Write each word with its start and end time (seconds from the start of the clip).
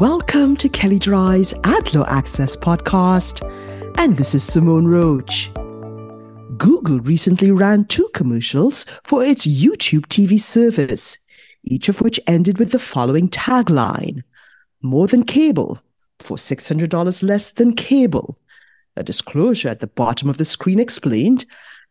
Welcome 0.00 0.56
to 0.56 0.70
Kelley 0.70 0.98
Drye's 0.98 1.52
Ad 1.62 1.92
Law 1.92 2.06
Access 2.06 2.56
podcast, 2.56 3.46
and 3.98 4.16
this 4.16 4.34
is 4.34 4.42
Simone 4.42 4.86
Roach. 4.86 5.52
Google 6.56 7.00
recently 7.00 7.50
ran 7.50 7.84
two 7.84 8.08
commercials 8.14 8.84
for 9.04 9.22
its 9.22 9.46
YouTube 9.46 10.06
TV 10.06 10.40
service, 10.40 11.18
each 11.64 11.90
of 11.90 12.00
which 12.00 12.18
ended 12.26 12.58
with 12.58 12.72
the 12.72 12.78
following 12.78 13.28
tagline 13.28 14.22
More 14.80 15.06
than 15.06 15.22
cable 15.22 15.78
for 16.18 16.38
$600 16.38 17.22
less 17.22 17.52
than 17.52 17.74
cable. 17.74 18.38
A 18.96 19.02
disclosure 19.02 19.68
at 19.68 19.80
the 19.80 19.86
bottom 19.86 20.30
of 20.30 20.38
the 20.38 20.46
screen 20.46 20.80
explained 20.80 21.44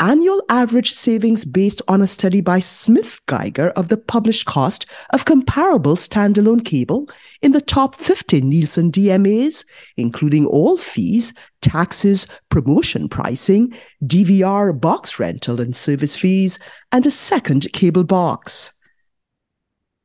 annual 0.00 0.42
average 0.48 0.90
savings 0.90 1.44
based 1.44 1.82
on 1.86 2.00
a 2.00 2.06
study 2.06 2.40
by 2.40 2.58
SmithGeiger 2.58 3.70
of 3.72 3.88
the 3.88 3.98
published 3.98 4.46
cost 4.46 4.86
of 5.10 5.26
comparable 5.26 5.94
standalone 5.96 6.64
cable 6.64 7.08
in 7.42 7.52
the 7.52 7.60
top 7.60 7.94
50 7.94 8.40
Nielsen 8.40 8.90
DMAs, 8.90 9.64
including 9.96 10.46
all 10.46 10.76
fees, 10.76 11.34
taxes, 11.60 12.26
promotion 12.48 13.08
pricing, 13.08 13.72
DVR 14.04 14.78
box 14.78 15.18
rental 15.20 15.60
and 15.60 15.76
service 15.76 16.16
fees, 16.16 16.58
and 16.90 17.06
a 17.06 17.10
second 17.10 17.70
cable 17.72 18.04
box. 18.04 18.72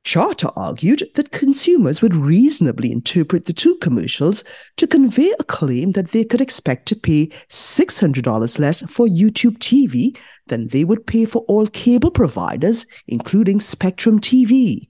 Charter 0.05 0.49
argued 0.55 1.09
that 1.15 1.31
consumers 1.31 1.99
would 1.99 2.15
reasonably 2.15 2.91
interpret 2.91 3.45
the 3.45 3.53
two 3.53 3.75
commercials 3.77 4.43
to 4.77 4.85
convey 4.85 5.33
a 5.39 5.43
claim 5.43 5.91
that 5.91 6.11
they 6.11 6.23
could 6.23 6.41
expect 6.41 6.87
to 6.87 6.95
pay 6.95 7.27
$600 7.49 8.59
less 8.59 8.81
for 8.83 9.07
YouTube 9.07 9.57
TV 9.57 10.15
than 10.45 10.67
they 10.67 10.83
would 10.83 11.07
pay 11.07 11.25
for 11.25 11.39
all 11.47 11.65
cable 11.65 12.11
providers, 12.11 12.85
including 13.07 13.59
Spectrum 13.59 14.21
TV. 14.21 14.87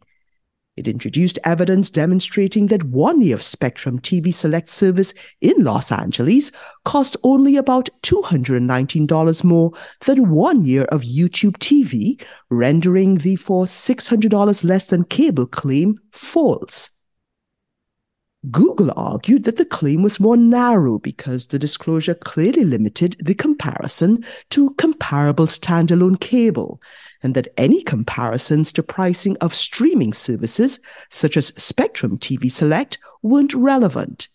It 0.75 0.89
introduced 0.89 1.39
evidence 1.45 1.89
demonstrating 1.89 2.67
that 2.67 2.83
one 2.83 3.21
year 3.21 3.35
of 3.35 3.41
Spectrum 3.41 3.99
TV 3.99 4.33
Select 4.33 4.67
service 4.67 5.13
in 5.39 5.63
Los 5.63 5.89
Angeles 5.89 6.51
cost 6.83 7.15
only 7.23 7.55
about 7.55 7.89
$219 8.03 9.43
more 9.45 9.71
than 10.05 10.29
one 10.29 10.63
year 10.63 10.83
of 10.85 11.03
YouTube 11.03 11.57
TV, 11.57 12.21
rendering 12.49 13.15
the 13.15 13.37
for 13.37 13.63
$600 13.63 14.63
less 14.65 14.87
than 14.87 15.05
cable 15.05 15.47
claim 15.47 15.97
false. 16.11 16.89
Google 18.51 18.91
argued 18.95 19.43
that 19.45 19.55
the 19.55 19.65
claim 19.65 20.03
was 20.03 20.19
more 20.19 20.37
narrow 20.37 20.99
because 20.99 21.47
the 21.47 21.59
disclosure 21.59 22.13
clearly 22.13 22.63
limited 22.63 23.15
the 23.19 23.33
comparison 23.33 24.25
to 24.49 24.71
comparable 24.71 25.47
standalone 25.47 26.19
cable, 26.19 26.81
and 27.23 27.33
that 27.33 27.47
any 27.57 27.81
comparisons 27.81 28.73
to 28.73 28.83
pricing 28.83 29.37
of 29.37 29.55
streaming 29.55 30.13
services, 30.13 30.79
such 31.09 31.37
as 31.37 31.53
Spectrum 31.57 32.17
TV 32.17 32.51
Select, 32.51 32.97
weren't 33.21 33.53
relevant. 33.53 34.27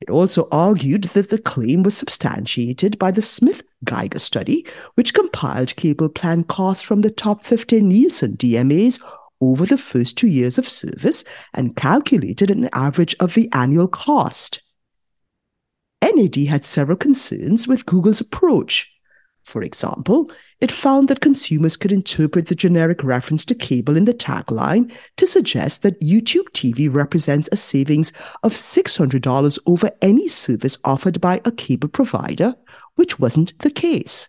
It 0.00 0.10
also 0.10 0.48
argued 0.52 1.04
that 1.04 1.30
the 1.30 1.38
claim 1.38 1.82
was 1.82 1.96
substantiated 1.96 2.98
by 2.98 3.10
the 3.10 3.22
Smith 3.22 3.62
Geiger 3.84 4.18
study, 4.18 4.66
which 4.94 5.14
compiled 5.14 5.76
cable 5.76 6.08
plan 6.08 6.44
costs 6.44 6.82
from 6.82 7.00
the 7.00 7.10
top 7.10 7.40
15 7.40 7.88
Nielsen 7.88 8.36
DMAs 8.36 9.00
over 9.40 9.66
the 9.66 9.76
first 9.76 10.16
two 10.16 10.26
years 10.26 10.58
of 10.58 10.68
service 10.68 11.24
and 11.52 11.76
calculated 11.76 12.50
an 12.50 12.68
average 12.72 13.14
of 13.20 13.34
the 13.34 13.48
annual 13.52 13.88
cost. 13.88 14.62
NAD 16.02 16.36
had 16.48 16.64
several 16.64 16.96
concerns 16.96 17.66
with 17.66 17.86
Google's 17.86 18.20
approach. 18.20 18.90
For 19.44 19.62
example, 19.62 20.30
it 20.60 20.72
found 20.72 21.08
that 21.08 21.20
consumers 21.20 21.76
could 21.76 21.92
interpret 21.92 22.46
the 22.46 22.54
generic 22.54 23.04
reference 23.04 23.44
to 23.46 23.54
cable 23.54 23.96
in 23.96 24.06
the 24.06 24.14
tagline 24.14 24.90
to 25.16 25.26
suggest 25.26 25.82
that 25.82 26.00
YouTube 26.00 26.48
TV 26.52 26.92
represents 26.92 27.48
a 27.52 27.56
savings 27.56 28.12
of 28.42 28.52
$600 28.52 29.58
over 29.66 29.90
any 30.00 30.28
service 30.28 30.78
offered 30.82 31.20
by 31.20 31.42
a 31.44 31.52
cable 31.52 31.88
provider, 31.88 32.54
which 32.94 33.18
wasn't 33.18 33.58
the 33.58 33.70
case. 33.70 34.28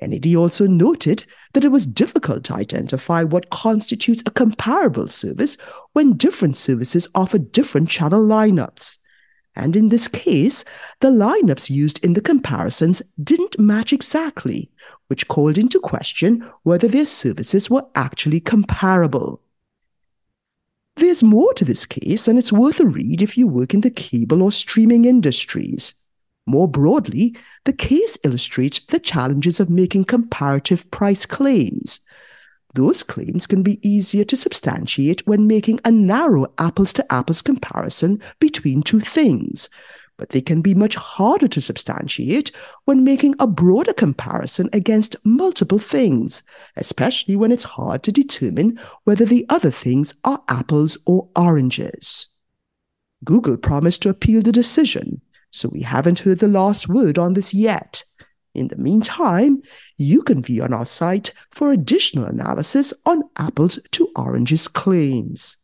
NAD 0.00 0.34
also 0.34 0.66
noted 0.66 1.24
that 1.52 1.64
it 1.64 1.68
was 1.68 1.86
difficult 1.86 2.44
to 2.44 2.54
identify 2.54 3.22
what 3.22 3.50
constitutes 3.50 4.22
a 4.24 4.30
comparable 4.30 5.08
service 5.08 5.56
when 5.92 6.16
different 6.16 6.56
services 6.56 7.08
offer 7.14 7.38
different 7.38 7.90
channel 7.90 8.22
lineups. 8.22 8.96
And 9.54 9.76
in 9.76 9.88
this 9.88 10.08
case, 10.08 10.64
the 11.00 11.10
lineups 11.10 11.68
used 11.68 12.02
in 12.02 12.14
the 12.14 12.22
comparisons 12.22 13.02
didn't 13.22 13.58
match 13.58 13.92
exactly, 13.92 14.70
which 15.08 15.28
called 15.28 15.58
into 15.58 15.78
question 15.78 16.48
whether 16.62 16.88
their 16.88 17.04
services 17.04 17.68
were 17.68 17.84
actually 17.94 18.40
comparable. 18.40 19.42
There's 20.96 21.22
more 21.22 21.52
to 21.54 21.64
this 21.64 21.84
case, 21.84 22.28
and 22.28 22.38
it's 22.38 22.52
worth 22.52 22.80
a 22.80 22.86
read 22.86 23.20
if 23.20 23.36
you 23.36 23.46
work 23.46 23.74
in 23.74 23.80
the 23.82 23.90
cable 23.90 24.42
or 24.42 24.52
streaming 24.52 25.04
industries. 25.04 25.94
More 26.46 26.68
broadly, 26.68 27.36
the 27.64 27.72
case 27.72 28.18
illustrates 28.24 28.80
the 28.80 28.98
challenges 28.98 29.60
of 29.60 29.70
making 29.70 30.04
comparative 30.04 30.90
price 30.90 31.24
claims. 31.24 32.00
Those 32.74 33.02
claims 33.02 33.46
can 33.46 33.62
be 33.62 33.86
easier 33.86 34.24
to 34.24 34.36
substantiate 34.36 35.26
when 35.26 35.46
making 35.46 35.80
a 35.84 35.90
narrow 35.90 36.46
apples 36.58 36.92
to 36.94 37.12
apples 37.12 37.42
comparison 37.42 38.20
between 38.40 38.82
two 38.82 38.98
things, 38.98 39.68
but 40.16 40.30
they 40.30 40.40
can 40.40 40.62
be 40.62 40.74
much 40.74 40.94
harder 40.94 41.48
to 41.48 41.60
substantiate 41.60 42.50
when 42.84 43.04
making 43.04 43.34
a 43.38 43.46
broader 43.46 43.92
comparison 43.92 44.70
against 44.72 45.16
multiple 45.24 45.78
things, 45.78 46.42
especially 46.76 47.36
when 47.36 47.52
it's 47.52 47.64
hard 47.64 48.02
to 48.02 48.12
determine 48.12 48.78
whether 49.04 49.24
the 49.24 49.44
other 49.48 49.70
things 49.70 50.14
are 50.24 50.42
apples 50.48 50.96
or 51.06 51.28
oranges. 51.36 52.28
Google 53.24 53.56
promised 53.56 54.02
to 54.02 54.08
appeal 54.08 54.42
the 54.42 54.52
decision, 54.52 55.20
so 55.52 55.68
we 55.68 55.82
haven't 55.82 56.20
heard 56.20 56.40
the 56.40 56.48
last 56.48 56.88
word 56.88 57.18
on 57.18 57.34
this 57.34 57.54
yet. 57.54 58.04
In 58.54 58.68
the 58.68 58.76
meantime, 58.76 59.62
you 59.96 60.22
can 60.22 60.42
view 60.42 60.62
on 60.62 60.74
our 60.74 60.84
site 60.84 61.32
for 61.50 61.70
additional 61.70 62.24
analysis 62.24 62.92
on 63.06 63.22
apples 63.38 63.78
to 63.92 64.10
oranges 64.16 64.68
claims. 64.68 65.56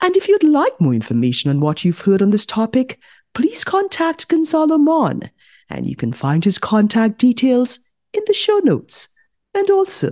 And 0.00 0.16
if 0.16 0.28
you'd 0.28 0.42
like 0.42 0.80
more 0.80 0.94
information 0.94 1.50
on 1.50 1.60
what 1.60 1.84
you've 1.84 2.00
heard 2.00 2.22
on 2.22 2.30
this 2.30 2.46
topic, 2.46 2.98
please 3.32 3.64
contact 3.64 4.28
Gonzalo 4.28 4.76
Mon, 4.76 5.30
and 5.70 5.86
you 5.86 5.96
can 5.96 6.12
find 6.12 6.44
his 6.44 6.58
contact 6.58 7.18
details 7.18 7.80
in 8.12 8.22
the 8.26 8.34
show 8.34 8.58
notes. 8.64 9.08
And 9.54 9.70
also, 9.70 10.10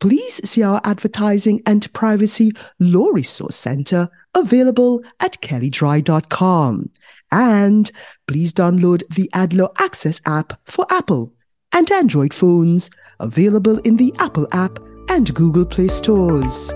please 0.00 0.48
see 0.48 0.62
our 0.62 0.80
advertising 0.84 1.62
and 1.66 1.92
privacy 1.92 2.52
law 2.80 3.08
resource 3.08 3.56
center 3.56 4.10
available 4.34 5.04
at 5.20 5.40
kelleydrye.com. 5.40 6.90
And 7.32 7.90
please 8.28 8.52
download 8.52 9.02
the 9.08 9.28
Ad 9.32 9.54
Law 9.54 9.72
Access 9.78 10.20
app 10.26 10.60
for 10.64 10.86
Apple 10.90 11.32
and 11.72 11.90
Android 11.90 12.34
phones, 12.34 12.90
available 13.18 13.78
in 13.78 13.96
the 13.96 14.14
Apple 14.18 14.46
app 14.52 14.78
and 15.08 15.34
Google 15.34 15.64
Play 15.64 15.88
stores. 15.88 16.72